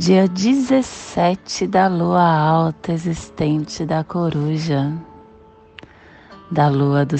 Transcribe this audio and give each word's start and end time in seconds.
dia 0.00 0.26
17 0.26 1.66
da 1.66 1.86
lua 1.86 2.24
alta 2.24 2.90
existente 2.90 3.84
da 3.84 4.02
coruja, 4.02 4.94
da 6.50 6.70
lua 6.70 7.04
do, 7.04 7.16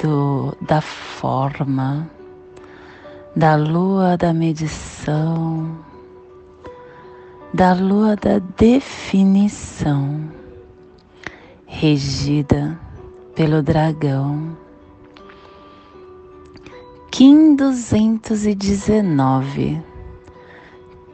do, 0.00 0.56
da 0.60 0.80
forma, 0.80 2.08
da 3.34 3.56
lua 3.56 4.16
da 4.16 4.32
medição, 4.32 5.76
da 7.52 7.72
lua 7.72 8.14
da 8.14 8.38
definição, 8.56 10.30
regida 11.66 12.78
pelo 13.34 13.64
dragão. 13.64 14.56
Kim 17.10 17.56
219 17.56 19.95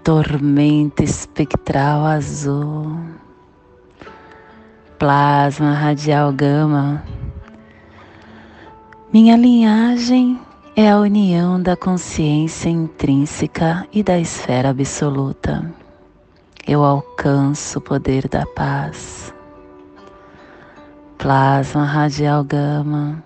tormenta 0.03 1.05
espectral 1.05 2.05
azul, 2.05 2.99
plasma 4.99 5.75
radial 5.75 6.33
gama. 6.33 7.05
Minha 9.13 9.37
linhagem 9.37 10.41
é 10.75 10.91
a 10.91 10.99
união 10.99 11.63
da 11.63 11.77
consciência 11.77 12.69
intrínseca 12.69 13.87
e 13.93 14.03
da 14.03 14.19
esfera 14.19 14.71
absoluta. 14.71 15.73
Eu 16.67 16.83
alcanço 16.83 17.79
o 17.79 17.83
poder 17.83 18.29
da 18.29 18.45
paz. 18.45 19.33
Plasma 21.17 21.85
radial 21.85 22.43
gama. 22.43 23.23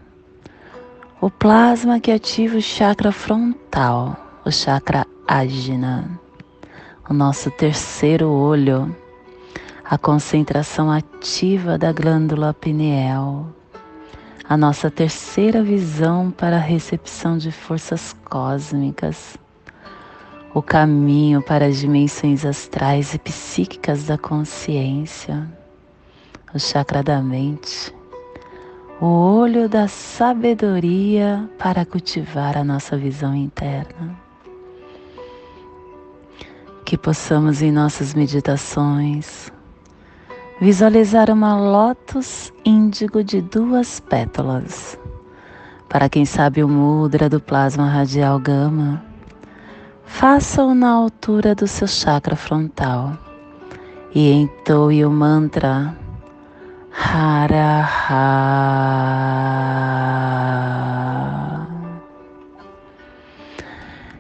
O 1.23 1.31
plasma 1.31 1.99
que 1.99 2.13
ativa 2.13 2.59
o 2.59 2.63
chakra 2.63 3.13
frontal, 3.13 4.15
o 4.45 4.51
chakra 4.53 5.07
ágina 5.27 6.21
o 7.09 7.15
nosso 7.15 7.53
terceiro 7.53 8.29
olho, 8.29 8.95
a 9.85 9.97
concentração 9.97 10.91
ativa 10.91 11.79
da 11.79 11.93
glândula 11.93 12.53
pineal, 12.53 13.47
a 14.49 14.57
nossa 14.57 14.91
terceira 14.91 15.63
visão 15.63 16.33
para 16.33 16.57
a 16.57 16.61
recepção 16.61 17.39
de 17.39 17.53
forças 17.53 18.13
cósmicas, 18.25 19.37
o 20.53 20.61
caminho 20.61 21.41
para 21.41 21.67
as 21.67 21.79
dimensões 21.79 22.45
astrais 22.45 23.15
e 23.15 23.19
psíquicas 23.21 24.05
da 24.05 24.19
consciência, 24.19 25.47
o 26.53 26.59
chakra 26.59 27.05
da 27.05 27.23
mente, 27.23 27.95
o 29.01 29.07
olho 29.07 29.69
da 29.69 29.87
sabedoria 29.87 31.49
para 31.57 31.85
cultivar 31.85 32.57
a 32.57 32.65
nossa 32.65 32.97
visão 32.97 33.33
interna 33.33 34.26
que 36.87 36.97
possamos 36.97 37.61
em 37.63 37.73
nossas 37.73 38.15
meditações 38.15 39.53
visualizar 40.61 41.29
uma 41.31 41.59
lótus 41.59 42.53
índigo 42.65 43.25
de 43.25 43.43
duas 43.43 43.99
pétalas. 43.99 44.97
Para 45.89 46.09
quem 46.09 46.25
sabe 46.25 46.63
o 46.63 46.69
mudra 46.69 47.29
do 47.29 47.41
plasma 47.41 47.89
radial 47.89 48.39
gama, 48.39 49.05
faça-o 50.05 50.75
na 50.75 50.89
altura 50.91 51.57
do 51.57 51.67
seu 51.67 51.89
chakra 51.89 52.37
frontal 52.37 53.19
e 54.15 54.31
entoe 54.31 55.05
o 55.05 55.11
mantra 55.11 55.93
Hara 56.93 57.85
Ha. 58.09 59.27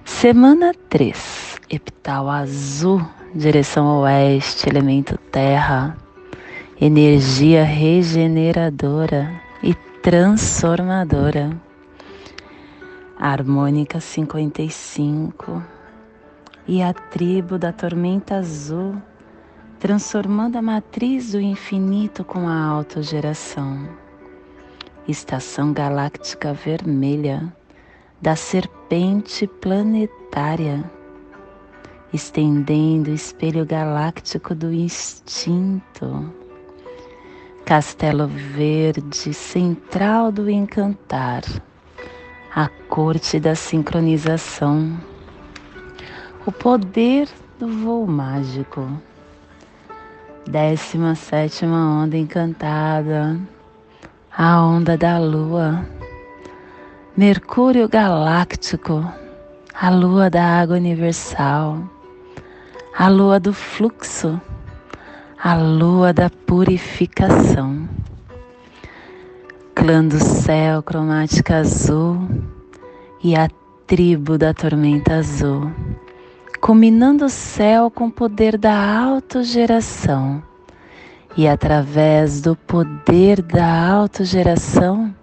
Semana 0.04 0.74
3 0.88 1.45
epital 1.68 2.28
azul, 2.28 3.04
direção 3.34 4.00
oeste, 4.00 4.68
elemento 4.68 5.18
terra, 5.30 5.96
energia 6.80 7.64
regeneradora 7.64 9.40
e 9.62 9.74
transformadora. 10.00 11.50
Harmônica 13.18 13.98
55 13.98 15.62
e 16.68 16.82
a 16.82 16.92
tribo 16.92 17.58
da 17.58 17.72
tormenta 17.72 18.36
azul, 18.36 18.94
transformando 19.78 20.56
a 20.56 20.62
matriz 20.62 21.32
do 21.32 21.40
infinito 21.40 22.24
com 22.24 22.46
a 22.46 22.64
autogeração. 22.64 23.88
Estação 25.08 25.72
galáctica 25.72 26.52
vermelha 26.52 27.52
da 28.20 28.36
serpente 28.36 29.46
planetária 29.46 30.84
estendendo 32.12 33.10
o 33.10 33.14
espelho 33.14 33.64
galáctico 33.66 34.54
do 34.54 34.72
instinto. 34.72 36.32
Castelo 37.64 38.28
Verde, 38.28 39.34
central 39.34 40.30
do 40.30 40.48
encantar, 40.48 41.42
a 42.54 42.68
corte 42.88 43.40
da 43.40 43.56
sincronização, 43.56 44.96
o 46.46 46.52
poder 46.52 47.28
do 47.58 47.66
voo 47.66 48.06
mágico. 48.06 48.88
Décima 50.46 51.16
sétima 51.16 52.04
onda 52.04 52.16
encantada, 52.16 53.36
a 54.30 54.62
onda 54.62 54.96
da 54.96 55.18
lua, 55.18 55.84
Mercúrio 57.16 57.88
galáctico, 57.88 59.04
a 59.74 59.90
lua 59.90 60.30
da 60.30 60.44
água 60.60 60.76
universal 60.76 61.95
a 62.98 63.08
lua 63.08 63.38
do 63.38 63.52
fluxo, 63.52 64.40
a 65.38 65.54
lua 65.54 66.14
da 66.14 66.30
purificação. 66.30 67.86
Clã 69.74 70.02
do 70.02 70.18
céu 70.18 70.82
cromática 70.82 71.58
azul 71.58 72.26
e 73.22 73.36
a 73.36 73.50
tribo 73.86 74.38
da 74.38 74.54
tormenta 74.54 75.16
azul, 75.16 75.70
combinando 76.58 77.26
o 77.26 77.28
céu 77.28 77.90
com 77.90 78.06
o 78.06 78.10
poder 78.10 78.56
da 78.56 78.98
autogeração. 78.98 80.42
E 81.36 81.46
através 81.46 82.40
do 82.40 82.56
poder 82.56 83.42
da 83.42 83.90
autogeração, 83.90 85.14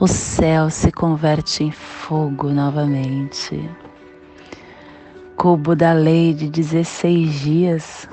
o 0.00 0.06
céu 0.06 0.70
se 0.70 0.90
converte 0.90 1.62
em 1.64 1.70
fogo 1.70 2.48
novamente 2.48 3.68
cubo 5.38 5.76
da 5.76 5.92
lei 5.92 6.34
de 6.34 6.48
16 6.48 7.32
dias. 7.32 8.08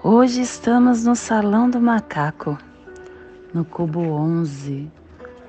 Hoje 0.00 0.40
estamos 0.40 1.04
no 1.04 1.16
Salão 1.16 1.68
do 1.68 1.80
Macaco, 1.80 2.56
no 3.52 3.64
cubo 3.64 3.98
11, 4.02 4.88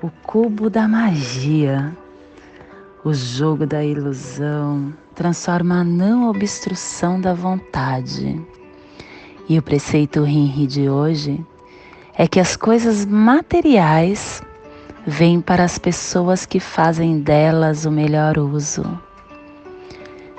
o 0.02 0.10
cubo 0.24 0.68
da 0.68 0.88
magia. 0.88 1.96
O 3.04 3.14
jogo 3.14 3.66
da 3.66 3.84
ilusão 3.84 4.92
transforma 5.14 5.82
a 5.82 5.84
não 5.84 6.28
obstrução 6.28 7.20
da 7.20 7.32
vontade. 7.32 8.44
E 9.48 9.56
o 9.56 9.62
preceito 9.62 10.24
Rinri 10.24 10.66
de 10.66 10.88
hoje 10.88 11.40
é 12.18 12.26
que 12.26 12.40
as 12.40 12.56
coisas 12.56 13.06
materiais 13.06 14.42
vêm 15.06 15.40
para 15.40 15.62
as 15.62 15.78
pessoas 15.78 16.44
que 16.44 16.58
fazem 16.58 17.20
delas 17.20 17.84
o 17.84 17.92
melhor 17.92 18.36
uso. 18.38 18.84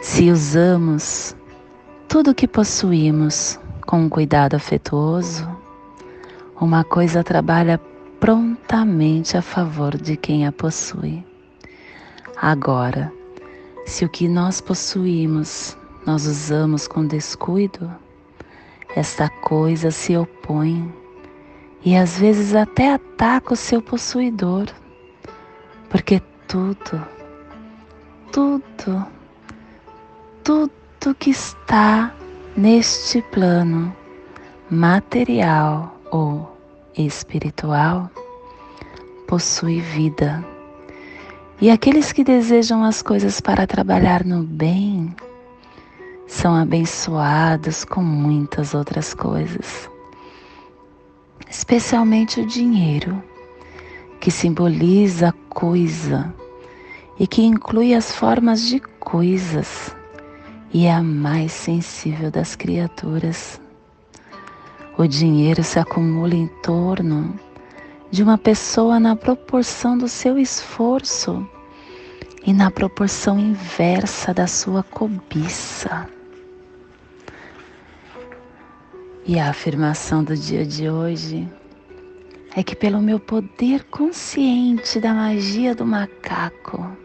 Se 0.08 0.32
usamos 0.32 1.36
tudo 2.08 2.30
o 2.30 2.36
que 2.36 2.48
possuímos 2.48 3.60
com 3.88 4.02
um 4.02 4.08
cuidado 4.08 4.56
afetuoso, 4.56 5.50
uma 6.62 6.84
coisa 6.84 7.24
trabalha 7.24 7.82
prontamente 8.20 9.36
a 9.36 9.42
favor 9.42 9.98
de 9.98 10.16
quem 10.16 10.46
a 10.46 10.52
possui. 10.52 11.26
Agora, 12.38 13.12
se 13.88 14.06
o 14.06 14.10
que 14.10 14.28
nós 14.28 14.62
possuímos 14.62 15.76
nós 16.06 16.28
usamos 16.28 16.88
com 16.88 17.06
descuido, 17.08 17.92
esta 18.96 19.28
coisa 19.28 19.90
se 19.90 20.16
opõe 20.16 20.94
e 21.84 21.96
às 21.98 22.20
vezes 22.20 22.54
até 22.54 22.94
ataca 22.94 23.54
o 23.54 23.58
seu 23.58 23.82
possuidor, 23.82 24.68
porque 25.90 26.22
tudo, 26.48 27.04
tudo 28.32 29.15
tudo 30.46 31.16
que 31.18 31.32
está 31.32 32.14
neste 32.56 33.20
plano 33.34 33.94
material 34.70 36.00
ou 36.12 36.56
espiritual, 36.96 38.12
possui 39.28 39.82
vida. 39.82 40.46
E 41.60 41.72
aqueles 41.72 42.12
que 42.12 42.24
desejam 42.24 42.84
as 42.84 43.02
coisas 43.02 43.42
para 43.42 43.66
trabalhar 43.66 44.24
no 44.24 44.44
bem 44.44 45.16
são 46.28 46.56
abençoados 46.56 47.84
com 47.84 48.04
muitas 48.04 48.76
outras 48.76 49.16
coisas, 49.16 49.90
especialmente 51.50 52.40
o 52.40 52.46
dinheiro, 52.46 53.22
que 54.20 54.30
simboliza 54.30 55.34
coisa 55.50 56.32
e 57.20 57.26
que 57.26 57.42
inclui 57.42 57.96
as 57.96 58.16
formas 58.16 58.62
de 58.68 58.80
coisas 59.00 59.96
e 60.76 60.88
é 60.88 60.92
a 60.92 61.02
mais 61.02 61.54
sensível 61.54 62.30
das 62.30 62.54
criaturas. 62.54 63.62
O 64.98 65.08
dinheiro 65.08 65.64
se 65.64 65.80
acumula 65.80 66.36
em 66.36 66.48
torno 66.62 67.34
de 68.12 68.22
uma 68.22 68.38
pessoa 68.38 69.00
na 69.00 69.16
proporção 69.16 69.98
do 69.98 70.10
seu 70.10 70.38
esforço 70.38 71.50
e 72.46 72.52
na 72.52 72.70
proporção 72.70 73.40
inversa 73.40 74.34
da 74.34 74.48
sua 74.48 74.84
cobiça. 74.84 76.10
E 79.26 79.40
a 79.40 79.52
afirmação 79.52 80.26
do 80.26 80.36
dia 80.36 80.66
de 80.66 80.90
hoje 80.90 81.48
é 82.54 82.62
que, 82.62 82.76
pelo 82.76 83.02
meu 83.02 83.18
poder 83.18 83.86
consciente 83.86 85.00
da 85.00 85.14
magia 85.14 85.74
do 85.74 85.86
macaco, 85.86 87.05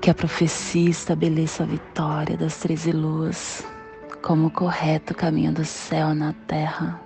que 0.00 0.08
a 0.08 0.14
profecia 0.14 0.88
estabeleça 0.88 1.62
a 1.62 1.66
vitória 1.66 2.36
das 2.36 2.56
treze 2.56 2.90
luas 2.90 3.62
como 4.22 4.46
o 4.46 4.50
correto 4.50 5.14
caminho 5.14 5.52
do 5.52 5.64
céu 5.64 6.14
na 6.14 6.32
terra, 6.46 7.00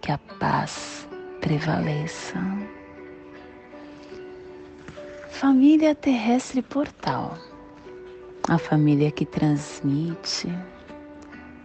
que 0.00 0.10
a 0.10 0.18
paz 0.38 1.06
prevaleça. 1.40 2.38
Família 5.30 5.94
terrestre 5.94 6.62
portal, 6.62 7.36
a 8.48 8.56
família 8.56 9.10
que 9.10 9.26
transmite, 9.26 10.48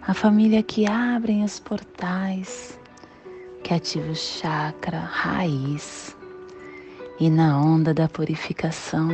a 0.01 0.13
família 0.13 0.61
que 0.61 0.85
abre 0.85 1.41
os 1.41 1.59
portais, 1.59 2.77
que 3.63 3.73
ativa 3.73 4.11
o 4.11 4.15
chakra 4.15 4.99
raiz 4.99 6.15
e 7.19 7.29
na 7.29 7.59
onda 7.59 7.93
da 7.93 8.09
purificação. 8.09 9.09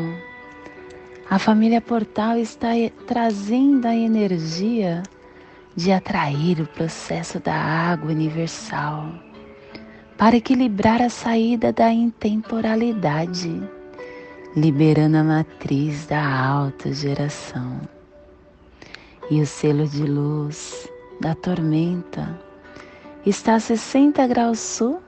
A 1.31 1.37
família 1.37 1.79
portal 1.79 2.39
está 2.39 2.69
trazendo 3.05 3.85
a 3.85 3.95
energia 3.95 5.03
de 5.75 5.91
atrair 5.91 6.59
o 6.59 6.65
processo 6.65 7.39
da 7.39 7.53
água 7.53 8.09
universal 8.09 9.13
para 10.17 10.37
equilibrar 10.37 10.99
a 11.03 11.07
saída 11.07 11.71
da 11.71 11.91
intemporalidade, 11.91 13.61
liberando 14.55 15.17
a 15.17 15.23
matriz 15.23 16.07
da 16.07 16.19
alta 16.19 16.91
geração. 16.91 17.79
E 19.29 19.39
o 19.39 19.45
selo 19.45 19.87
de 19.87 20.07
luz 20.07 20.89
da 21.21 21.35
tormenta 21.35 22.41
está 23.23 23.53
a 23.53 23.59
60 23.59 24.25
graus 24.25 24.57
sul 24.57 24.99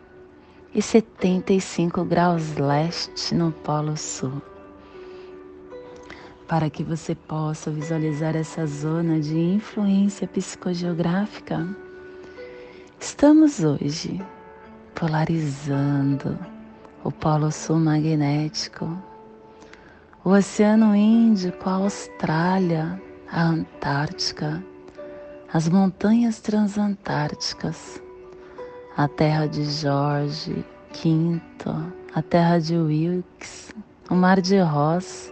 e 0.71 0.83
75 0.83 2.05
graus 2.05 2.57
leste 2.57 3.33
no 3.33 3.51
Polo 3.51 3.97
Sul 3.97 4.50
para 6.51 6.69
que 6.69 6.83
você 6.83 7.15
possa 7.15 7.71
visualizar 7.71 8.35
essa 8.35 8.67
zona 8.67 9.21
de 9.21 9.39
influência 9.39 10.27
psicogeográfica, 10.27 11.65
estamos 12.99 13.63
hoje 13.63 14.21
polarizando 14.93 16.37
o 17.05 17.09
Polo 17.09 17.49
Sul 17.53 17.79
magnético, 17.79 19.01
o 20.25 20.31
Oceano 20.31 20.93
Índico, 20.93 21.69
a 21.69 21.75
Austrália, 21.75 23.01
a 23.31 23.43
Antártica, 23.43 24.61
as 25.53 25.69
montanhas 25.69 26.41
transantárticas, 26.41 28.03
a 28.97 29.07
terra 29.07 29.47
de 29.47 29.63
Jorge 29.63 30.65
V, 30.93 31.41
a 32.13 32.21
terra 32.21 32.59
de 32.59 32.75
Wilkes, 32.75 33.73
o 34.09 34.15
Mar 34.15 34.41
de 34.41 34.59
Ross, 34.59 35.31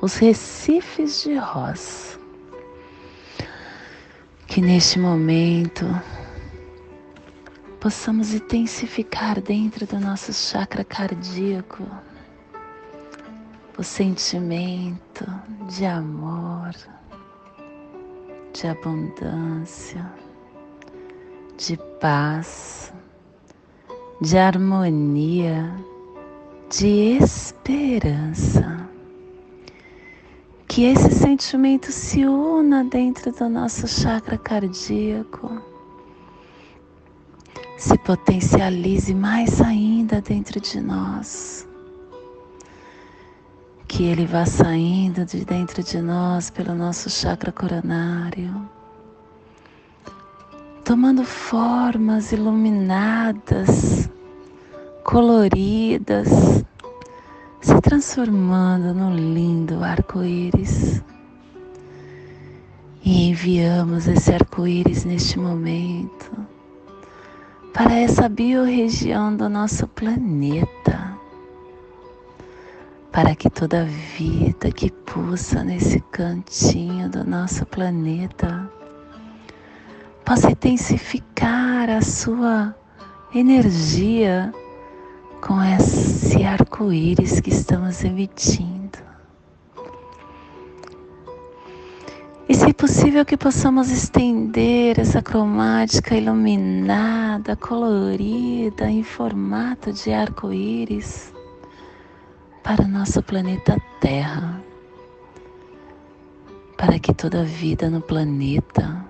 os 0.00 0.16
recifes 0.16 1.22
de 1.22 1.36
rosa. 1.36 2.18
Que 4.46 4.60
neste 4.60 4.98
momento 4.98 5.84
possamos 7.80 8.32
intensificar 8.32 9.40
dentro 9.40 9.86
do 9.86 10.00
nosso 10.00 10.32
chakra 10.32 10.84
cardíaco 10.84 11.86
o 13.76 13.82
sentimento 13.82 15.24
de 15.68 15.84
amor, 15.84 16.74
de 18.52 18.66
abundância, 18.66 20.04
de 21.56 21.76
paz, 22.00 22.92
de 24.20 24.36
harmonia, 24.36 25.72
de 26.68 27.18
esperança 27.22 28.87
que 30.78 30.84
esse 30.84 31.10
sentimento 31.10 31.90
se 31.90 32.24
una 32.24 32.84
dentro 32.84 33.32
do 33.32 33.48
nosso 33.48 33.88
chakra 33.88 34.38
cardíaco, 34.38 35.60
se 37.76 37.98
potencialize 37.98 39.12
mais 39.12 39.60
ainda 39.60 40.20
dentro 40.20 40.60
de 40.60 40.80
nós, 40.80 41.66
que 43.88 44.04
ele 44.04 44.24
vá 44.24 44.46
saindo 44.46 45.24
de 45.24 45.44
dentro 45.44 45.82
de 45.82 46.00
nós 46.00 46.48
pelo 46.48 46.76
nosso 46.76 47.10
chakra 47.10 47.50
coronário, 47.50 48.70
tomando 50.84 51.24
formas 51.24 52.30
iluminadas, 52.30 54.08
coloridas, 55.02 56.57
se 57.68 57.82
transformando 57.82 58.94
no 58.94 59.14
lindo 59.14 59.84
arco-íris. 59.84 61.04
E 63.04 63.28
enviamos 63.28 64.08
esse 64.08 64.32
arco-íris 64.32 65.04
neste 65.04 65.38
momento 65.38 66.30
para 67.74 67.92
essa 67.92 68.26
biorregião 68.26 69.36
do 69.36 69.50
nosso 69.50 69.86
planeta, 69.86 71.14
para 73.12 73.36
que 73.36 73.50
toda 73.50 73.84
vida 73.84 74.72
que 74.72 74.90
pulsa 74.90 75.62
nesse 75.62 76.00
cantinho 76.10 77.10
do 77.10 77.22
nosso 77.22 77.66
planeta 77.66 78.66
possa 80.24 80.50
intensificar 80.50 81.90
a 81.90 82.00
sua 82.00 82.74
energia 83.34 84.54
com 85.40 85.62
esse 85.62 86.44
arco-íris 86.44 87.40
que 87.40 87.50
estamos 87.50 88.04
emitindo. 88.04 88.98
E 92.48 92.54
se 92.54 92.72
possível 92.72 93.26
que 93.26 93.36
possamos 93.36 93.90
estender 93.90 94.98
essa 94.98 95.20
cromática 95.20 96.16
iluminada, 96.16 97.54
colorida, 97.54 98.90
em 98.90 99.02
formato 99.02 99.92
de 99.92 100.12
arco-íris 100.12 101.32
para 102.62 102.84
o 102.84 102.88
nosso 102.88 103.22
planeta 103.22 103.76
Terra, 104.00 104.62
para 106.76 106.98
que 106.98 107.12
toda 107.12 107.44
vida 107.44 107.90
no 107.90 108.00
planeta, 108.00 109.04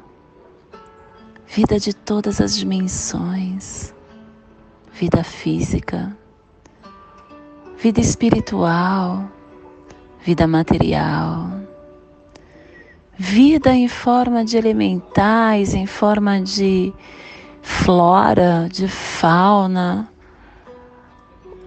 vida 1.47 1.79
de 1.79 1.95
todas 1.95 2.41
as 2.41 2.57
dimensões, 2.57 3.95
vida 4.99 5.23
física, 5.23 6.17
vida 7.81 8.01
espiritual, 8.01 9.31
vida 10.25 10.45
material, 10.45 11.53
vida 13.17 13.73
em 13.73 13.87
forma 13.87 14.45
de 14.45 14.57
elementais, 14.57 15.73
em 15.73 15.87
forma 15.87 16.41
de 16.41 16.93
flora, 17.63 18.69
de 18.69 18.89
fauna, 18.89 20.11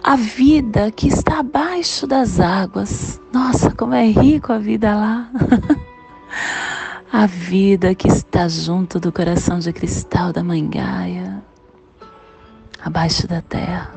a 0.04 0.14
vida 0.14 0.90
que 0.90 1.08
está 1.08 1.38
abaixo 1.38 2.06
das 2.06 2.38
águas. 2.38 3.18
Nossa, 3.32 3.70
como 3.70 3.94
é 3.94 4.04
rico 4.04 4.52
a 4.52 4.58
vida 4.58 4.94
lá! 4.94 5.30
a 7.10 7.24
vida 7.24 7.94
que 7.94 8.08
está 8.08 8.46
junto 8.46 9.00
do 9.00 9.10
coração 9.10 9.58
de 9.58 9.72
cristal 9.72 10.34
da 10.34 10.44
Mangaia 10.44 11.42
abaixo 12.84 13.26
da 13.26 13.40
terra. 13.40 13.92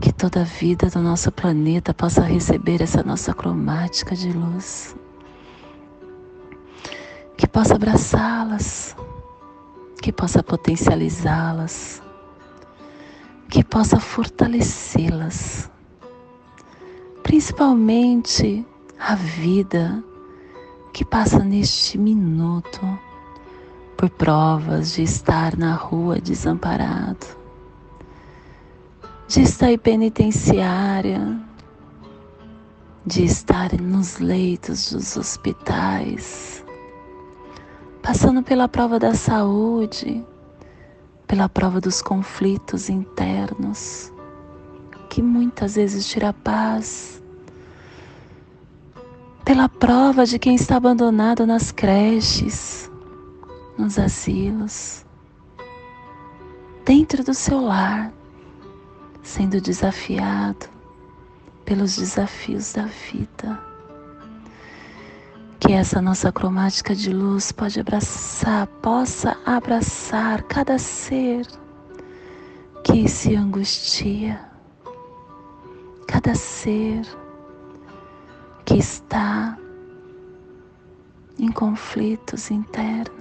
Que 0.00 0.12
toda 0.12 0.40
a 0.40 0.44
vida 0.44 0.88
do 0.88 1.00
nosso 1.00 1.30
planeta 1.30 1.92
possa 1.92 2.22
receber 2.22 2.82
essa 2.82 3.02
nossa 3.02 3.34
cromática 3.34 4.14
de 4.16 4.32
luz. 4.32 4.96
que 7.40 7.48
possa 7.48 7.76
abraçá-las, 7.76 8.94
que 10.02 10.12
possa 10.12 10.42
potencializá-las, 10.42 12.02
que 13.48 13.64
possa 13.64 13.98
fortalecê-las, 13.98 15.70
principalmente 17.22 18.66
a 18.98 19.14
vida 19.14 20.04
que 20.92 21.02
passa 21.02 21.38
neste 21.38 21.96
minuto 21.96 22.80
por 24.00 24.08
provas 24.08 24.94
de 24.94 25.02
estar 25.02 25.58
na 25.58 25.74
rua 25.74 26.18
desamparado, 26.18 27.26
de 29.28 29.42
estar 29.42 29.70
em 29.70 29.76
penitenciária, 29.76 31.38
de 33.04 33.26
estar 33.26 33.78
nos 33.78 34.18
leitos 34.18 34.90
dos 34.90 35.18
hospitais, 35.18 36.64
passando 38.00 38.42
pela 38.42 38.66
prova 38.66 38.98
da 38.98 39.12
saúde, 39.12 40.24
pela 41.26 41.46
prova 41.46 41.78
dos 41.78 42.00
conflitos 42.00 42.88
internos, 42.88 44.10
que 45.10 45.20
muitas 45.20 45.74
vezes 45.74 46.06
tira 46.06 46.32
paz, 46.32 47.22
pela 49.44 49.68
prova 49.68 50.24
de 50.24 50.38
quem 50.38 50.54
está 50.54 50.76
abandonado 50.76 51.46
nas 51.46 51.70
creches, 51.70 52.89
nos 53.76 53.98
asilos, 53.98 55.04
dentro 56.84 57.22
do 57.24 57.34
seu 57.34 57.60
lar, 57.60 58.12
sendo 59.22 59.60
desafiado 59.60 60.68
pelos 61.64 61.96
desafios 61.96 62.72
da 62.72 62.86
vida. 62.86 63.60
Que 65.58 65.72
essa 65.72 66.00
nossa 66.00 66.32
cromática 66.32 66.94
de 66.94 67.12
luz 67.12 67.52
pode 67.52 67.78
abraçar, 67.78 68.66
possa 68.82 69.36
abraçar 69.44 70.42
cada 70.44 70.78
ser 70.78 71.46
que 72.82 73.06
se 73.08 73.36
angustia, 73.36 74.40
cada 76.08 76.34
ser 76.34 77.06
que 78.64 78.78
está 78.78 79.56
em 81.38 81.52
conflitos 81.52 82.50
internos 82.50 83.19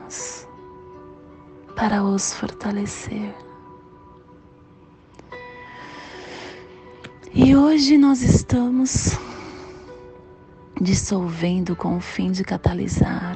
para 1.75 2.03
os 2.03 2.33
fortalecer. 2.33 3.33
E 7.33 7.55
hoje 7.55 7.97
nós 7.97 8.21
estamos 8.21 9.17
dissolvendo 10.81 11.75
com 11.75 11.97
o 11.97 11.99
fim 11.99 12.31
de 12.31 12.43
catalisar, 12.43 13.35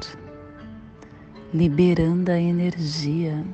liberando 1.52 2.30
a 2.30 2.38
energia, 2.38 3.44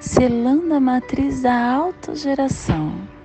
selando 0.00 0.74
a 0.74 0.80
matriz 0.80 1.42
da 1.42 1.72
autogeração 1.74 3.16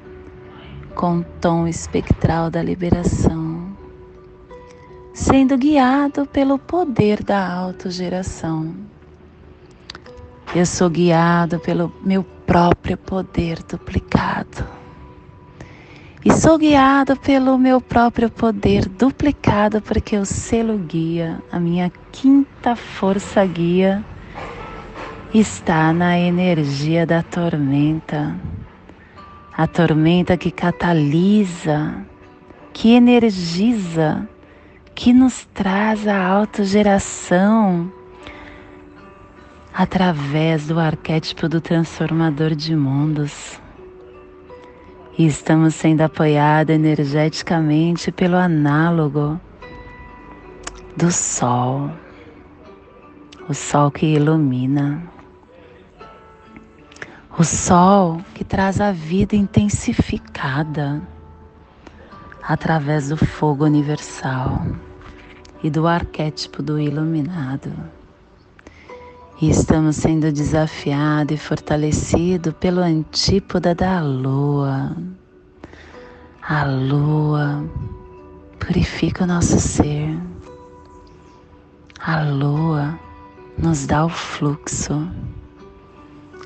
com 0.95 1.19
o 1.19 1.23
tom 1.39 1.67
espectral 1.67 2.51
da 2.51 2.61
liberação, 2.61 3.50
sendo 5.13 5.57
guiado 5.57 6.25
pelo 6.25 6.57
poder 6.57 7.23
da 7.23 7.51
autogeração. 7.51 8.75
Eu 10.55 10.65
sou 10.65 10.89
guiado 10.89 11.59
pelo 11.59 11.93
meu 12.03 12.23
próprio 12.23 12.97
poder 12.97 13.63
duplicado 13.63 14.81
e 16.23 16.31
sou 16.31 16.55
guiado 16.55 17.17
pelo 17.17 17.57
meu 17.57 17.81
próprio 17.81 18.29
poder 18.29 18.87
duplicado, 18.87 19.81
porque 19.81 20.15
o 20.15 20.23
selo 20.23 20.77
guia, 20.77 21.41
a 21.51 21.59
minha 21.59 21.91
quinta 22.11 22.75
força 22.75 23.43
guia, 23.43 24.05
está 25.33 25.91
na 25.91 26.19
energia 26.19 27.07
da 27.07 27.23
tormenta. 27.23 28.35
A 29.57 29.65
tormenta 29.65 30.37
que 30.37 30.51
catalisa, 30.51 32.05
que 32.71 32.93
energiza, 32.93 34.29
que 35.01 35.11
nos 35.11 35.45
traz 35.51 36.07
a 36.07 36.23
autogeração 36.23 37.91
através 39.73 40.67
do 40.67 40.79
arquétipo 40.79 41.49
do 41.49 41.59
transformador 41.59 42.53
de 42.53 42.75
mundos. 42.75 43.59
E 45.17 45.25
estamos 45.25 45.73
sendo 45.73 46.01
apoiados 46.01 46.75
energeticamente 46.75 48.11
pelo 48.11 48.35
análogo 48.37 49.41
do 50.95 51.11
Sol, 51.11 51.89
o 53.49 53.55
Sol 53.55 53.89
que 53.89 54.05
ilumina, 54.05 55.01
o 57.39 57.43
Sol 57.43 58.21
que 58.35 58.43
traz 58.43 58.79
a 58.79 58.91
vida 58.91 59.35
intensificada 59.35 61.01
através 62.43 63.09
do 63.09 63.17
fogo 63.17 63.65
universal 63.65 64.61
e 65.63 65.69
do 65.69 65.87
arquétipo 65.87 66.61
do 66.63 66.79
iluminado. 66.79 67.71
E 69.41 69.49
estamos 69.49 69.95
sendo 69.95 70.31
desafiados 70.31 71.35
e 71.35 71.37
fortalecidos 71.37 72.53
pelo 72.59 72.81
antípoda 72.81 73.73
da 73.73 74.01
lua. 74.01 74.95
A 76.41 76.63
lua 76.65 77.63
purifica 78.59 79.23
o 79.23 79.27
nosso 79.27 79.59
ser. 79.59 80.17
A 81.99 82.23
lua 82.23 82.99
nos 83.57 83.85
dá 83.85 84.05
o 84.05 84.09
fluxo. 84.09 85.07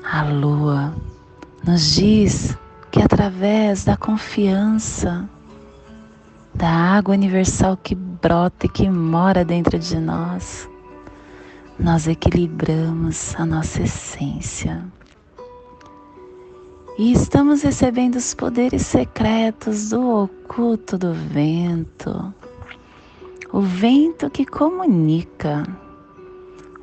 A 0.04 0.22
lua 0.22 0.94
nos 1.66 1.94
diz 1.94 2.56
que 2.90 3.02
através 3.02 3.84
da 3.84 3.96
confiança 3.96 5.28
da 6.54 6.68
água 6.68 7.14
universal 7.14 7.76
que 7.76 7.94
brota 8.22 8.66
e 8.66 8.68
que 8.68 8.88
mora 8.88 9.44
dentro 9.44 9.78
de 9.78 9.98
nós, 9.98 10.68
nós 11.78 12.06
equilibramos 12.06 13.34
a 13.36 13.44
nossa 13.44 13.82
essência. 13.82 14.82
E 16.98 17.12
estamos 17.12 17.62
recebendo 17.62 18.16
os 18.16 18.32
poderes 18.34 18.86
secretos 18.86 19.90
do 19.90 20.22
oculto 20.24 20.96
do 20.96 21.12
vento, 21.12 22.32
o 23.52 23.60
vento 23.60 24.30
que 24.30 24.46
comunica, 24.46 25.62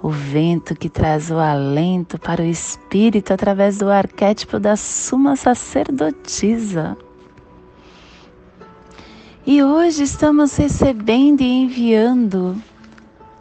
o 0.04 0.10
vento 0.10 0.76
que 0.76 0.90
traz 0.90 1.32
o 1.32 1.38
alento 1.40 2.20
para 2.20 2.42
o 2.42 2.46
espírito 2.46 3.34
através 3.34 3.80
do 3.80 3.90
arquétipo 3.90 4.60
da 4.60 4.76
suma 4.76 5.36
sacerdotisa. 5.36 6.96
E 9.46 9.62
hoje 9.62 10.04
estamos 10.04 10.56
recebendo 10.56 11.42
e 11.42 11.64
enviando 11.64 12.56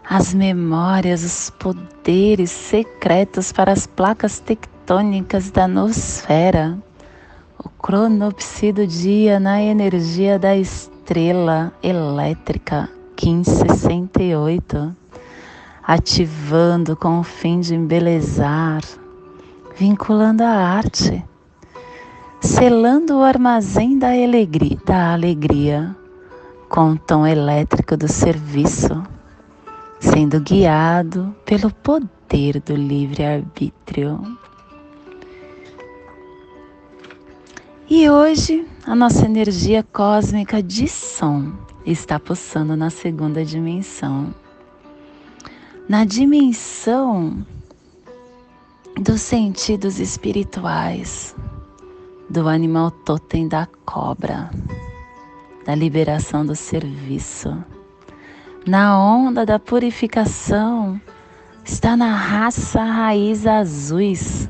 as 0.05 0.35
memórias, 0.35 1.23
os 1.23 1.49
poderes 1.51 2.51
secretos 2.51 3.53
para 3.53 3.71
as 3.71 3.87
placas 3.87 4.41
tectônicas 4.41 5.53
da 5.53 5.69
nosfera, 5.69 6.77
o 7.57 7.69
cronopsi 7.69 8.73
do 8.73 8.85
dia 8.85 9.39
na 9.39 9.63
energia 9.63 10.41
da 10.41 10.57
estrela 10.57 11.73
elétrica 11.81 12.91
1568, 13.25 14.97
ativando 15.85 16.97
com 16.97 17.21
o 17.21 17.23
fim 17.23 17.61
de 17.61 17.77
embelezar, 17.77 18.83
vinculando 19.77 20.43
a 20.43 20.51
arte, 20.51 21.25
selando 22.43 23.19
o 23.19 23.23
armazém 23.23 23.99
da 23.99 24.09
alegria, 24.09 24.79
da 24.85 25.13
alegria 25.13 25.97
com 26.69 26.93
o 26.93 26.99
tom 26.99 27.27
elétrico 27.27 27.97
do 27.97 28.09
serviço 28.09 29.03
sendo 30.03 30.41
guiado 30.41 31.35
pelo 31.45 31.73
poder 31.73 32.61
do 32.61 32.75
livre-arbítrio. 32.75 34.21
E 37.89 38.11
hoje 38.11 38.67
a 38.85 38.97
nossa 38.97 39.25
energia 39.25 39.85
cósmica 39.93 40.61
de 40.61 40.89
som 40.89 41.53
está 41.87 42.19
pulsando 42.19 42.77
na 42.77 42.91
segunda 42.91 43.45
dimensão. 43.45 44.35
Na 45.89 46.05
dimensão 46.05 47.47
dos 49.01 49.21
sentidos 49.21 50.01
espirituais, 50.01 51.37
do 52.33 52.49
animal 52.49 52.91
totem 52.91 53.47
da 53.47 53.69
cobra, 53.85 54.51
da 55.67 55.75
liberação 55.75 56.47
do 56.47 56.57
serviço. 56.57 57.63
Na 58.67 58.99
onda 58.99 59.45
da 59.45 59.59
purificação, 59.59 60.99
está 61.63 61.95
na 61.95 62.17
raça 62.17 62.83
raiz 62.83 63.47
azuis, 63.47 64.49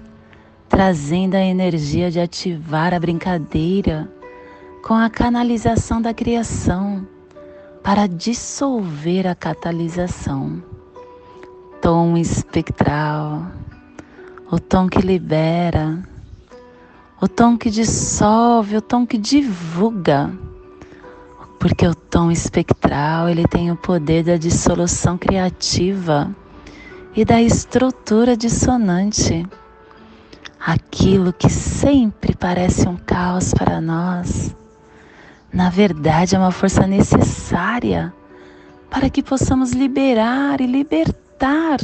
trazendo 0.68 1.34
a 1.34 1.40
energia 1.40 2.08
de 2.08 2.20
ativar 2.20 2.94
a 2.94 3.00
brincadeira 3.00 4.08
com 4.86 4.94
a 4.94 5.10
canalização 5.10 6.00
da 6.00 6.14
criação 6.14 7.04
para 7.82 8.06
dissolver 8.06 9.26
a 9.26 9.34
catalisação, 9.34 10.62
tom 11.80 12.16
espectral, 12.16 13.44
o 14.52 14.60
tom 14.60 14.88
que 14.88 15.00
libera, 15.00 16.11
o 17.22 17.28
tom 17.28 17.56
que 17.56 17.70
dissolve, 17.70 18.76
o 18.76 18.82
tom 18.82 19.06
que 19.06 19.16
divulga. 19.16 20.36
Porque 21.56 21.86
o 21.86 21.94
tom 21.94 22.32
espectral, 22.32 23.28
ele 23.28 23.46
tem 23.46 23.70
o 23.70 23.76
poder 23.76 24.24
da 24.24 24.36
dissolução 24.36 25.16
criativa 25.16 26.34
e 27.14 27.24
da 27.24 27.40
estrutura 27.40 28.36
dissonante. 28.36 29.46
Aquilo 30.58 31.32
que 31.32 31.48
sempre 31.48 32.34
parece 32.34 32.88
um 32.88 32.96
caos 32.96 33.54
para 33.54 33.80
nós, 33.80 34.52
na 35.52 35.70
verdade 35.70 36.34
é 36.34 36.38
uma 36.40 36.50
força 36.50 36.88
necessária 36.88 38.12
para 38.90 39.08
que 39.08 39.22
possamos 39.22 39.70
liberar 39.70 40.60
e 40.60 40.66
libertar 40.66 41.78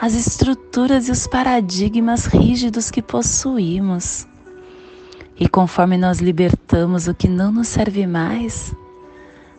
as 0.00 0.14
estruturas 0.14 1.08
e 1.08 1.10
os 1.10 1.26
paradigmas 1.26 2.24
rígidos 2.24 2.90
que 2.90 3.02
possuímos. 3.02 4.26
E 5.38 5.48
conforme 5.48 5.98
nós 5.98 6.18
libertamos 6.18 7.08
o 7.08 7.14
que 7.14 7.28
não 7.28 7.52
nos 7.52 7.68
serve 7.68 8.06
mais, 8.06 8.74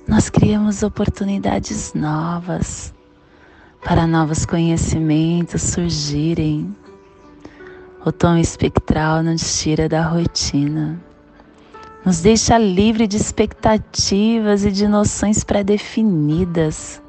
nós 0.07 0.29
criamos 0.29 0.81
oportunidades 0.81 1.93
novas 1.93 2.93
para 3.83 4.07
novos 4.07 4.45
conhecimentos 4.45 5.61
surgirem. 5.61 6.75
O 8.03 8.11
tom 8.11 8.37
espectral 8.37 9.21
nos 9.21 9.61
tira 9.61 9.87
da 9.87 10.01
rotina, 10.01 10.99
nos 12.03 12.21
deixa 12.21 12.57
livre 12.57 13.05
de 13.05 13.17
expectativas 13.17 14.65
e 14.65 14.71
de 14.71 14.87
noções 14.87 15.43
pré-definidas 15.43 17.01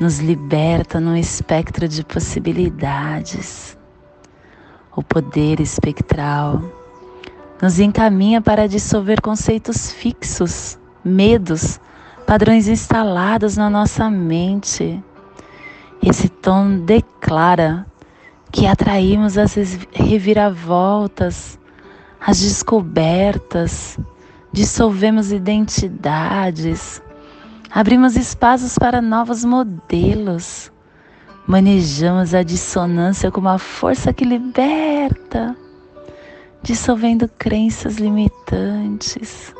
nos 0.00 0.18
liberta 0.18 0.98
num 0.98 1.14
espectro 1.14 1.86
de 1.86 2.02
possibilidades. 2.02 3.76
O 4.96 5.02
poder 5.02 5.60
espectral 5.60 6.62
nos 7.60 7.78
encaminha 7.78 8.40
para 8.40 8.68
dissolver 8.68 9.20
conceitos 9.20 9.92
fixos, 9.92 10.78
medos, 11.04 11.80
padrões 12.26 12.68
instalados 12.68 13.56
na 13.56 13.68
nossa 13.68 14.10
mente. 14.10 15.02
Esse 16.02 16.28
tom 16.28 16.84
declara 16.84 17.86
que 18.50 18.66
atraímos 18.66 19.36
as 19.36 19.54
reviravoltas, 19.92 21.58
as 22.20 22.40
descobertas, 22.40 23.98
dissolvemos 24.52 25.30
identidades, 25.30 27.02
Abrimos 27.72 28.16
espaços 28.16 28.76
para 28.76 29.00
novos 29.00 29.44
modelos. 29.44 30.72
Manejamos 31.46 32.34
a 32.34 32.42
dissonância 32.42 33.30
como 33.30 33.48
a 33.48 33.58
força 33.58 34.12
que 34.12 34.24
liberta, 34.24 35.56
dissolvendo 36.62 37.28
crenças 37.38 37.96
limitantes 37.96 39.54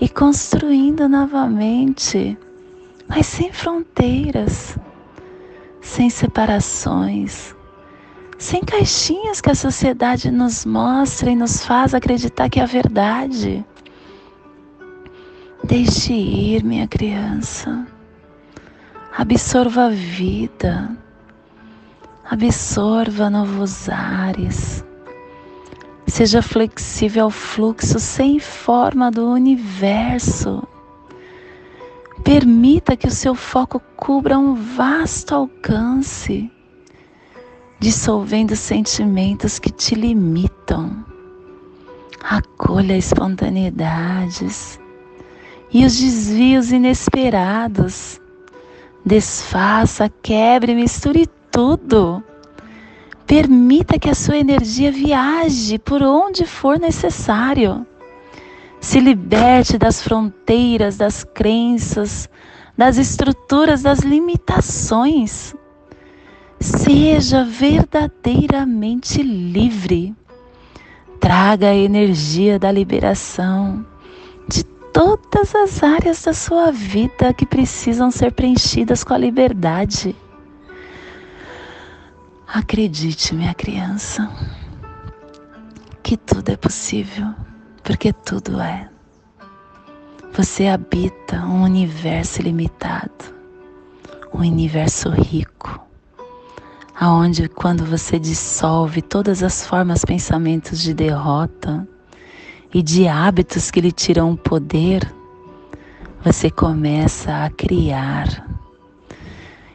e 0.00 0.08
construindo 0.08 1.08
novamente, 1.08 2.38
mas 3.08 3.26
sem 3.26 3.52
fronteiras, 3.52 4.78
sem 5.80 6.08
separações, 6.08 7.54
sem 8.38 8.62
caixinhas 8.62 9.40
que 9.40 9.50
a 9.50 9.54
sociedade 9.54 10.30
nos 10.30 10.64
mostra 10.64 11.30
e 11.30 11.36
nos 11.36 11.64
faz 11.64 11.94
acreditar 11.94 12.48
que 12.48 12.60
é 12.60 12.62
a 12.62 12.66
verdade. 12.66 13.64
Deixe 15.64 16.14
ir, 16.14 16.64
minha 16.64 16.88
criança. 16.88 17.86
Absorva 19.16 19.86
a 19.86 19.90
vida. 19.90 20.96
Absorva 22.24 23.28
novos 23.28 23.88
ares. 23.88 24.82
Seja 26.10 26.42
flexível 26.42 27.26
ao 27.26 27.30
fluxo 27.30 28.00
sem 28.00 28.40
forma 28.40 29.12
do 29.12 29.30
universo. 29.30 30.60
Permita 32.24 32.96
que 32.96 33.06
o 33.06 33.12
seu 33.12 33.34
foco 33.34 33.80
cubra 33.96 34.36
um 34.36 34.54
vasto 34.54 35.36
alcance, 35.36 36.50
dissolvendo 37.78 38.56
sentimentos 38.56 39.60
que 39.60 39.70
te 39.70 39.94
limitam. 39.94 41.04
Acolha 42.20 42.96
espontaneidades 42.96 44.80
e 45.72 45.86
os 45.86 45.96
desvios 45.96 46.72
inesperados. 46.72 48.20
Desfaça, 49.06 50.10
quebre, 50.22 50.74
misture 50.74 51.26
tudo. 51.52 52.22
Permita 53.30 53.96
que 53.96 54.10
a 54.10 54.14
sua 54.14 54.38
energia 54.38 54.90
viaje 54.90 55.78
por 55.78 56.02
onde 56.02 56.44
for 56.44 56.80
necessário. 56.80 57.86
Se 58.80 58.98
liberte 58.98 59.78
das 59.78 60.02
fronteiras, 60.02 60.96
das 60.96 61.22
crenças, 61.22 62.28
das 62.76 62.98
estruturas, 62.98 63.82
das 63.82 64.00
limitações. 64.00 65.54
Seja 66.58 67.44
verdadeiramente 67.44 69.22
livre. 69.22 70.12
Traga 71.20 71.68
a 71.68 71.76
energia 71.76 72.58
da 72.58 72.72
liberação 72.72 73.86
de 74.48 74.64
todas 74.92 75.54
as 75.54 75.84
áreas 75.84 76.20
da 76.24 76.34
sua 76.34 76.72
vida 76.72 77.32
que 77.32 77.46
precisam 77.46 78.10
ser 78.10 78.32
preenchidas 78.32 79.04
com 79.04 79.14
a 79.14 79.18
liberdade. 79.18 80.16
Acredite, 82.52 83.32
minha 83.32 83.54
criança, 83.54 84.28
que 86.02 86.16
tudo 86.16 86.48
é 86.48 86.56
possível, 86.56 87.32
porque 87.84 88.12
tudo 88.12 88.60
é. 88.60 88.88
Você 90.32 90.66
habita 90.66 91.46
um 91.46 91.62
universo 91.62 92.40
ilimitado, 92.40 93.32
um 94.34 94.40
universo 94.40 95.10
rico, 95.10 95.80
aonde 96.98 97.48
quando 97.48 97.84
você 97.84 98.18
dissolve 98.18 99.00
todas 99.00 99.44
as 99.44 99.64
formas, 99.64 100.04
pensamentos 100.04 100.80
de 100.80 100.92
derrota, 100.92 101.86
e 102.74 102.82
de 102.82 103.06
hábitos 103.06 103.70
que 103.70 103.80
lhe 103.80 103.92
tiram 103.92 104.32
o 104.32 104.36
poder, 104.36 105.08
você 106.24 106.50
começa 106.50 107.44
a 107.44 107.50
criar 107.50 108.44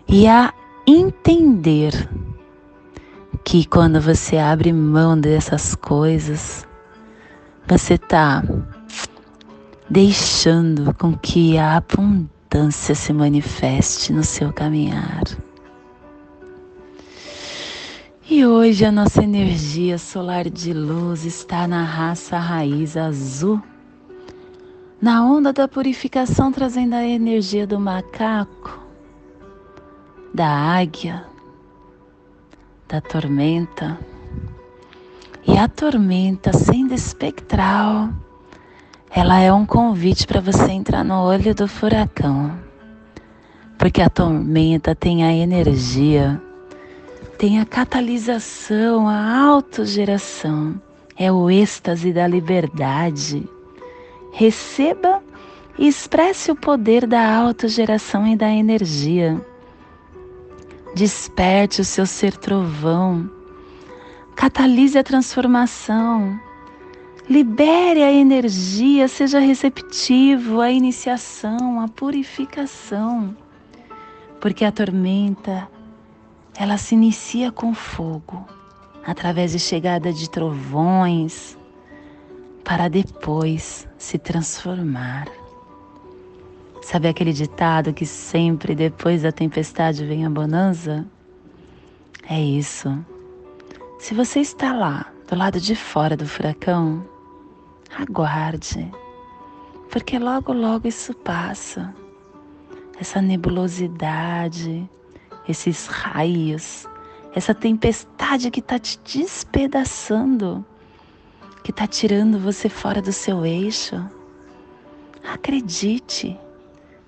e 0.10 0.28
a 0.28 0.54
entender 0.86 1.94
que 3.46 3.64
quando 3.64 4.02
você 4.02 4.38
abre 4.38 4.74
mão 4.74 5.18
dessas 5.18 5.76
coisas, 5.76 6.68
você 7.68 7.94
está 7.94 8.44
deixando 9.88 10.92
com 10.96 11.16
que 11.16 11.56
a 11.56 11.78
abundância 11.78 12.96
se 12.96 13.14
manifeste 13.14 14.12
no 14.12 14.24
seu 14.24 14.52
caminhar. 14.52 15.24
E 18.28 18.44
hoje 18.44 18.84
a 18.84 18.92
nossa 18.92 19.22
energia 19.22 20.00
solar 20.00 20.50
de 20.50 20.74
luz 20.74 21.24
está 21.24 21.68
na 21.68 21.84
raça 21.84 22.40
raiz 22.40 22.98
azul, 22.98 23.62
na 25.00 25.24
onda 25.24 25.54
da 25.54 25.68
purificação, 25.68 26.52
trazendo 26.52 26.96
a 26.96 27.06
energia 27.06 27.68
do 27.68 27.80
macaco, 27.80 28.84
da 30.34 30.48
águia, 30.48 31.35
da 32.88 33.02
tormenta. 33.02 34.00
E 35.48 35.58
a 35.58 35.68
tormenta, 35.68 36.54
sendo 36.54 36.94
espectral, 36.94 38.10
ela 39.10 39.40
é 39.40 39.52
um 39.52 39.66
convite 39.66 40.26
para 40.26 40.42
você 40.42 40.72
entrar 40.72 41.04
no 41.04 41.22
olho 41.24 41.54
do 41.54 41.68
furacão, 41.68 42.58
porque 43.78 44.02
a 44.02 44.10
tormenta 44.10 44.96
tem 44.96 45.24
a 45.24 45.32
energia 45.32 46.42
tem 47.38 47.60
a 47.60 47.66
catalisação, 47.66 49.10
a 49.10 49.38
autogeração, 49.40 50.80
é 51.18 51.30
o 51.32 51.50
êxtase 51.50 52.14
da 52.14 52.26
liberdade. 52.26 53.48
Receba 54.32 55.22
e 55.78 55.88
expresse 55.88 56.50
o 56.50 56.56
poder 56.56 57.06
da 57.06 57.36
autogeração 57.36 58.26
e 58.26 58.38
da 58.38 58.50
energia. 58.50 59.40
Desperte 60.96 61.82
o 61.82 61.84
seu 61.84 62.06
ser 62.06 62.38
trovão. 62.38 63.30
Catalise 64.34 64.98
a 64.98 65.04
transformação. 65.04 66.40
Libere 67.30 68.02
a 68.02 68.14
energia, 68.14 69.10
seja 69.10 69.40
receptivo 69.40 70.62
à 70.62 70.72
iniciação, 70.72 71.82
à 71.82 71.90
purificação. 71.90 73.36
Porque 74.40 74.64
a 74.64 74.72
tormenta 74.72 75.68
ela 76.58 76.78
se 76.78 76.96
inicia 76.96 77.52
com 77.52 77.74
fogo, 77.74 78.48
através 79.06 79.52
de 79.52 79.60
chegada 79.60 80.14
de 80.14 80.30
trovões, 80.30 81.58
para 82.64 82.88
depois 82.88 83.86
se 83.98 84.18
transformar. 84.18 85.28
Sabe 86.86 87.08
aquele 87.08 87.34
ditado 87.34 87.96
que 87.96 88.06
sempre 88.06 88.76
depois 88.76 89.24
da 89.24 89.32
tempestade 89.32 90.06
vem 90.06 90.24
a 90.24 90.30
bonança? 90.30 91.04
É 92.30 92.40
isso. 92.40 92.96
Se 93.98 94.14
você 94.14 94.40
está 94.40 94.72
lá, 94.72 95.12
do 95.28 95.36
lado 95.36 95.60
de 95.60 95.76
fora 95.76 96.16
do 96.16 96.28
furacão, 96.28 97.04
aguarde, 97.98 98.88
porque 99.90 100.20
logo, 100.20 100.54
logo 100.54 100.88
isso 100.88 101.12
passa. 101.16 101.92
Essa 103.00 103.20
nebulosidade, 103.20 104.88
esses 105.50 105.88
raios, 105.88 106.88
essa 107.34 107.56
tempestade 107.56 108.52
que 108.52 108.60
está 108.60 108.78
te 108.78 109.00
despedaçando, 109.04 110.64
que 111.64 111.72
está 111.72 111.88
tirando 111.88 112.38
você 112.38 112.70
fora 112.70 113.02
do 113.02 113.12
seu 113.12 113.44
eixo. 113.44 114.08
Acredite, 115.28 116.40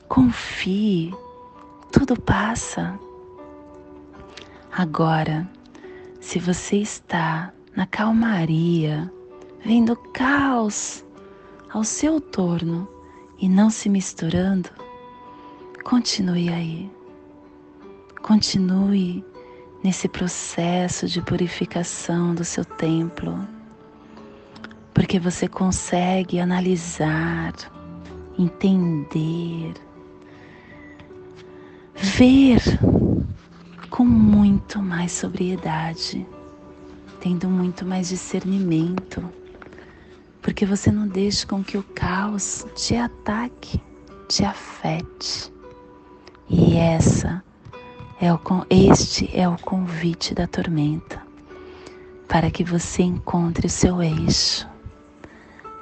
confie, 0.07 1.13
tudo 1.91 2.19
passa. 2.19 2.99
Agora, 4.71 5.49
se 6.19 6.39
você 6.39 6.77
está 6.77 7.53
na 7.75 7.85
calmaria, 7.85 9.11
vendo 9.63 9.95
caos 10.13 11.05
ao 11.69 11.83
seu 11.83 12.21
torno 12.21 12.87
e 13.39 13.49
não 13.49 13.69
se 13.69 13.89
misturando, 13.89 14.69
continue 15.83 16.49
aí. 16.49 16.91
Continue 18.21 19.23
nesse 19.83 20.07
processo 20.07 21.07
de 21.07 21.21
purificação 21.21 22.35
do 22.35 22.43
seu 22.43 22.65
templo, 22.65 23.39
porque 24.93 25.19
você 25.19 25.47
consegue 25.47 26.39
analisar, 26.39 27.53
entender, 28.37 29.73
ver 31.97 32.61
com 33.89 34.05
muito 34.05 34.81
mais 34.81 35.11
sobriedade, 35.11 36.25
tendo 37.19 37.49
muito 37.49 37.85
mais 37.85 38.09
discernimento, 38.09 39.23
porque 40.41 40.65
você 40.65 40.91
não 40.91 41.07
deixa 41.07 41.45
com 41.47 41.63
que 41.63 41.77
o 41.77 41.83
caos 41.83 42.65
te 42.75 42.95
ataque, 42.95 43.81
te 44.27 44.45
afete. 44.45 45.51
E 46.49 46.77
essa 46.77 47.43
é 48.21 48.31
o, 48.31 48.39
este 48.69 49.29
é 49.37 49.47
o 49.47 49.57
convite 49.57 50.33
da 50.33 50.47
tormenta 50.47 51.21
para 52.27 52.51
que 52.51 52.63
você 52.63 53.03
encontre 53.03 53.67
o 53.67 53.69
seu 53.69 54.01
eixo, 54.01 54.67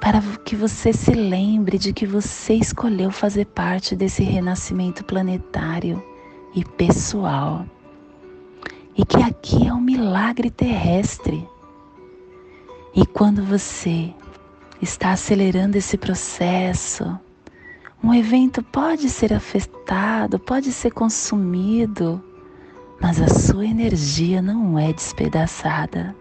para 0.00 0.20
que 0.44 0.54
você 0.54 0.92
se 0.92 1.12
lembre 1.12 1.78
de 1.78 1.92
que 1.92 2.06
você 2.06 2.54
escolheu 2.54 3.10
fazer 3.10 3.46
parte 3.46 3.96
desse 3.96 4.22
renascimento 4.22 5.04
planetário 5.04 6.02
e 6.54 6.64
pessoal, 6.64 7.66
e 8.96 9.04
que 9.04 9.22
aqui 9.22 9.66
é 9.66 9.72
um 9.72 9.80
milagre 9.80 10.50
terrestre. 10.50 11.46
E 12.94 13.04
quando 13.06 13.42
você 13.44 14.14
está 14.80 15.12
acelerando 15.12 15.76
esse 15.76 15.96
processo, 15.98 17.18
um 18.02 18.14
evento 18.14 18.62
pode 18.62 19.08
ser 19.08 19.32
afetado, 19.32 20.38
pode 20.38 20.72
ser 20.72 20.92
consumido, 20.92 22.22
mas 23.00 23.20
a 23.20 23.28
sua 23.28 23.66
energia 23.66 24.40
não 24.40 24.78
é 24.78 24.92
despedaçada, 24.92 26.14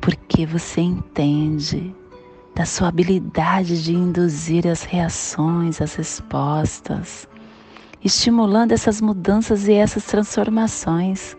porque 0.00 0.46
você 0.46 0.80
entende 0.80 1.94
da 2.56 2.64
sua 2.64 2.88
habilidade 2.88 3.84
de 3.84 3.94
induzir 3.94 4.66
as 4.66 4.82
reações, 4.82 5.80
as 5.80 5.94
respostas, 5.94 7.28
estimulando 8.02 8.72
essas 8.72 9.00
mudanças 9.00 9.68
e 9.68 9.74
essas 9.74 10.04
transformações. 10.04 11.36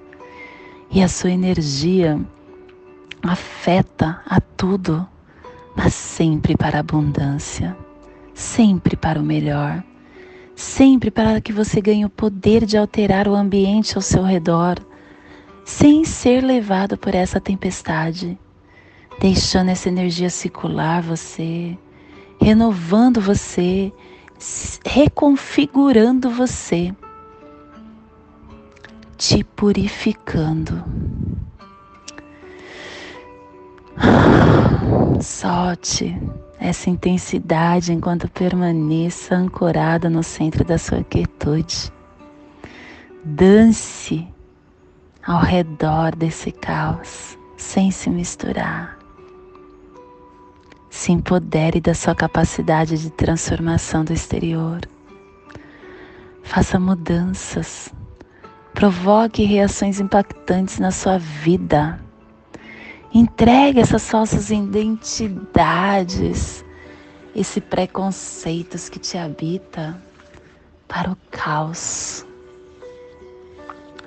E 0.90 1.04
a 1.04 1.10
sua 1.10 1.32
energia 1.32 2.18
afeta 3.22 4.22
a 4.26 4.40
tudo, 4.40 5.06
mas 5.76 5.94
sempre 5.94 6.56
para 6.56 6.78
a 6.78 6.80
abundância 6.80 7.76
sempre 8.38 8.96
para 8.96 9.20
o 9.20 9.24
melhor, 9.24 9.84
sempre 10.56 11.10
para 11.10 11.42
que 11.42 11.52
você 11.52 11.82
ganhe 11.82 12.06
o 12.06 12.10
poder 12.10 12.66
de 12.66 12.78
alterar 12.78 13.28
o 13.28 13.34
ambiente 13.34 13.96
ao 13.96 14.02
seu 14.02 14.22
redor, 14.22 14.78
sem 15.66 16.06
ser 16.06 16.44
levado 16.44 16.98
por 16.98 17.16
essa 17.16 17.42
tempestade, 17.42 18.38
deixando 19.20 19.70
essa 19.70 19.90
energia 19.90 20.30
circular 20.30 21.02
você, 21.02 21.78
renovando 22.40 23.20
você, 23.20 23.92
reconfigurando 24.86 26.30
você, 26.30 26.94
te 29.18 29.44
purificando. 29.44 30.84
Solte 35.20 36.16
essa 36.60 36.90
intensidade 36.90 37.92
enquanto 37.92 38.30
permaneça 38.30 39.36
ancorada 39.36 40.10
no 40.10 40.22
centro 40.22 40.64
da 40.64 40.78
sua 40.78 41.04
quietude. 41.04 41.92
Dance 43.24 44.28
ao 45.26 45.42
redor 45.42 46.16
desse 46.16 46.52
caos, 46.52 47.38
sem 47.58 47.92
se 47.92 48.10
misturar. 48.10 48.97
Se 50.98 51.12
empodere 51.12 51.80
da 51.80 51.94
sua 51.94 52.16
capacidade 52.16 52.98
de 52.98 53.12
transformação 53.12 54.04
do 54.04 54.12
exterior. 54.12 54.82
Faça 56.42 56.80
mudanças. 56.80 57.94
Provoque 58.74 59.44
reações 59.44 60.00
impactantes 60.00 60.80
na 60.80 60.90
sua 60.90 61.20
vida 61.20 62.00
Entregue 63.14 63.80
essas 63.80 64.10
falsas 64.10 64.50
identidades, 64.52 65.06
esses 67.34 67.64
preconceitos 67.64 68.90
que 68.90 69.00
te 69.00 69.18
habita 69.18 70.00
para 70.88 71.12
o 71.12 71.18
caos, 71.32 72.26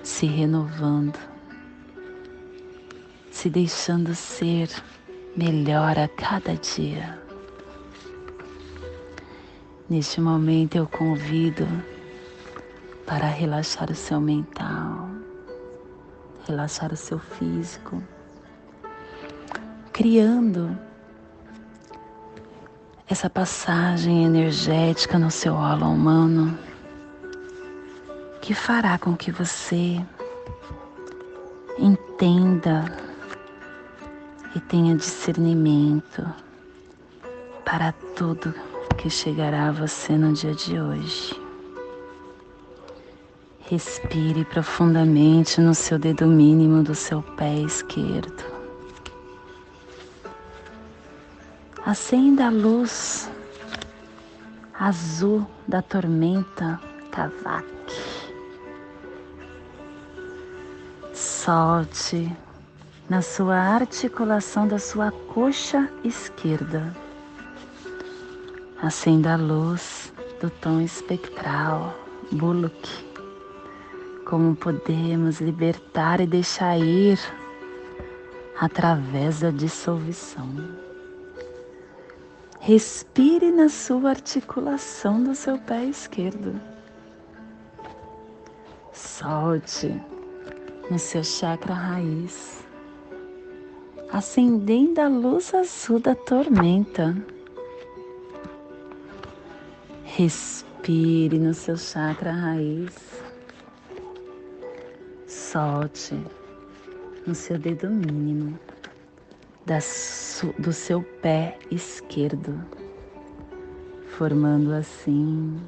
se 0.03 0.27
renovando, 0.27 1.19
se 3.31 3.49
deixando 3.49 4.15
ser 4.15 4.69
melhor 5.37 5.99
a 5.99 6.09
cada 6.09 6.55
dia. 6.55 7.19
Neste 9.89 10.21
momento 10.21 10.77
eu 10.77 10.87
convido 10.87 11.67
para 13.07 13.27
relaxar 13.27 13.91
o 13.91 13.95
seu 13.95 14.21
mental, 14.21 15.09
relaxar 16.47 16.93
o 16.93 16.97
seu 16.97 17.19
físico 17.19 18.03
criando 20.01 20.79
essa 23.07 23.29
passagem 23.29 24.25
energética 24.25 25.19
no 25.19 25.31
seu 25.31 25.53
holo 25.53 25.85
humano 25.85 26.59
que 28.41 28.55
fará 28.55 28.99
com 28.99 29.15
que 29.15 29.31
você 29.31 30.01
entenda 31.79 32.97
tenha 34.71 34.95
discernimento 34.95 36.25
para 37.65 37.91
tudo 38.15 38.55
que 38.97 39.11
chegará 39.11 39.67
a 39.67 39.73
você 39.73 40.17
no 40.17 40.33
dia 40.33 40.55
de 40.55 40.81
hoje. 40.81 41.35
Respire 43.63 44.45
profundamente 44.45 45.61
no 45.61 45.75
seu 45.75 45.99
dedo 45.99 46.25
mínimo 46.25 46.85
do 46.85 46.95
seu 46.95 47.21
pé 47.21 47.53
esquerdo. 47.63 48.45
Acenda 51.85 52.47
a 52.47 52.51
luz 52.51 53.29
azul 54.79 55.45
da 55.67 55.83
tormenta 55.83 56.81
Kavak. 57.11 57.67
Solte 61.13 62.31
na 63.11 63.21
sua 63.21 63.57
articulação 63.57 64.69
da 64.69 64.79
sua 64.79 65.11
coxa 65.11 65.91
esquerda. 66.05 66.95
Acenda 68.81 69.35
a 69.35 69.37
luz 69.37 70.13
do 70.41 70.49
tom 70.49 70.81
espectral 70.81 71.93
Bullock. 72.31 72.89
Como 74.25 74.55
podemos 74.55 75.41
libertar 75.41 76.21
e 76.21 76.27
deixar 76.27 76.79
ir 76.79 77.19
através 78.61 79.41
da 79.41 79.51
dissolução. 79.51 80.47
Respire 82.61 83.51
na 83.51 83.69
sua 83.69 84.11
articulação 84.11 85.21
do 85.25 85.35
seu 85.35 85.59
pé 85.59 85.85
esquerdo. 85.85 86.61
Solte 88.93 90.01
no 90.89 90.99
seu 90.99 91.25
chakra 91.25 91.75
raiz, 91.75 92.70
acendendo 94.13 95.01
a 95.01 95.09
luz 95.09 95.55
azul 95.55 96.01
da 96.01 96.15
tormenta. 96.15 97.17
Respire 100.05 101.39
no 101.39 101.55
seu 101.55 101.77
chakra 101.77 102.33
raiz. 102.33 102.97
Solte 105.27 106.19
no 107.27 107.35
seu 107.35 107.59
dedo 107.59 107.89
mínimo 107.89 108.59
do 110.59 110.73
seu 110.73 111.01
pé 111.23 111.57
esquerdo, 111.71 112.61
formando 114.17 114.73
assim 114.73 115.61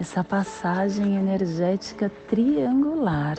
essa 0.00 0.24
passagem 0.24 1.16
energética 1.16 2.10
triangular 2.28 3.36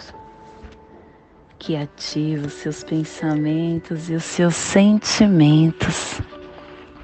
que 1.62 1.76
ativa 1.76 2.48
os 2.48 2.54
seus 2.54 2.84
pensamentos 2.84 4.10
e 4.10 4.16
os 4.16 4.24
seus 4.24 4.56
sentimentos 4.56 6.20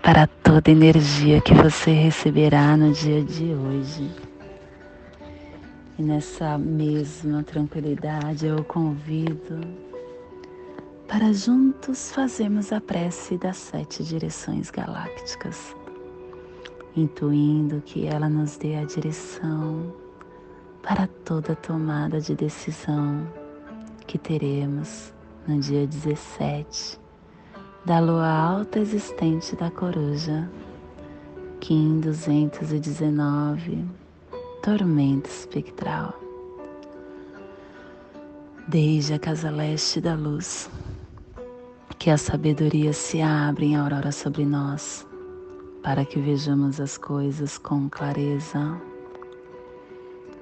para 0.02 0.26
toda 0.26 0.72
energia 0.72 1.39
que 1.39 1.54
você 1.54 1.91
receberá 1.91 2.76
no 2.76 2.91
dia 2.91 3.24
de 3.24 3.54
hoje. 3.54 4.10
E 6.00 6.02
nessa 6.02 6.58
mesma 6.58 7.43
tranquilidade 7.43 8.48
eu 8.48 8.63
convido 8.63 9.62
para 11.08 11.32
juntos 11.32 12.12
fazermos 12.12 12.74
a 12.74 12.82
prece 12.82 13.38
das 13.38 13.58
sete 13.58 14.04
direções 14.04 14.72
galácticas, 14.72 15.76
intuindo 16.96 17.80
que 17.86 18.08
ela 18.08 18.28
nos 18.28 18.58
dê 18.58 18.76
a 18.76 18.86
direção 18.86 19.93
para 20.82 21.06
toda 21.24 21.56
tomada 21.56 22.20
de 22.20 22.34
decisão 22.34 23.47
que 24.08 24.17
teremos 24.17 25.13
no 25.46 25.60
dia 25.60 25.86
17 25.86 26.98
da 27.86 28.00
lua 28.00 28.28
alta 28.28 28.80
existente 28.80 29.56
da 29.56 29.70
coruja, 29.70 30.50
Kim 31.60 32.00
219, 32.00 33.86
tormento 34.62 35.30
espectral. 35.30 36.13
Desde 38.67 39.13
a 39.13 39.20
casa 39.20 39.50
leste 39.50 40.02
da 40.02 40.15
luz, 40.15 40.70
que 41.98 42.10
a 42.10 42.17
sabedoria 42.17 42.91
se 42.91 43.22
abre 43.22 43.67
em 43.67 43.76
aurora 43.76 44.12
sobre 44.12 44.46
nós, 44.46 45.08
para 45.82 46.04
que 46.04 46.20
vejamos 46.20 46.82
as 46.82 46.98
coisas 46.98 47.58
com 47.58 47.89
clareza. 47.89 48.82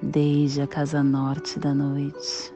Desde 0.02 0.62
a 0.62 0.66
casa 0.66 1.02
norte 1.02 1.60
da 1.60 1.72
noite, 1.72 2.55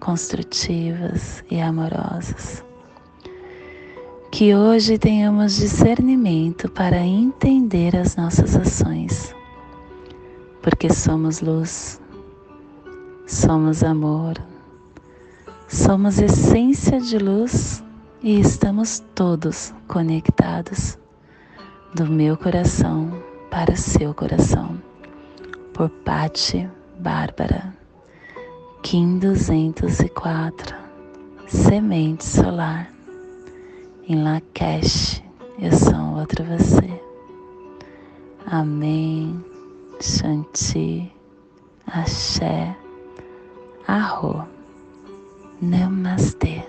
construtivas 0.00 1.44
e 1.50 1.60
amorosas. 1.60 2.64
Que 4.32 4.54
hoje 4.54 4.98
tenhamos 4.98 5.56
discernimento 5.56 6.70
para 6.70 6.98
entender 6.98 7.94
as 7.96 8.16
nossas 8.16 8.56
ações, 8.56 9.34
porque 10.62 10.92
somos 10.92 11.40
luz, 11.40 12.00
somos 13.26 13.84
amor, 13.84 14.34
somos 15.68 16.18
essência 16.18 17.00
de 17.00 17.18
luz 17.18 17.82
e 18.22 18.40
estamos 18.40 19.02
todos 19.14 19.74
conectados 19.86 20.98
do 21.94 22.06
meu 22.06 22.36
coração 22.36 23.10
para 23.50 23.76
seu 23.76 24.14
coração. 24.14 24.80
Por 25.72 25.88
Patti 25.88 26.68
Bárbara. 26.98 27.79
Kim 28.82 29.18
204, 29.18 30.74
Semente 31.46 32.24
Solar, 32.24 32.90
em 34.08 34.22
Lakesh, 34.22 35.22
eu 35.58 35.70
sou 35.72 36.18
outro 36.18 36.42
você. 36.44 37.00
Amém, 38.46 39.44
Shanti, 40.00 41.12
Axé, 41.86 42.74
Arro, 43.86 44.48
Namastê. 45.60 46.64